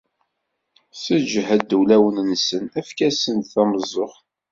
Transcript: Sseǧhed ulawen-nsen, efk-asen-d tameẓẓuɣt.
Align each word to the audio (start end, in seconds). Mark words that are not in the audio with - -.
Sseǧhed 0.91 1.69
ulawen-nsen, 1.79 2.63
efk-asen-d 2.79 3.45
tameẓẓuɣt. 3.53 4.19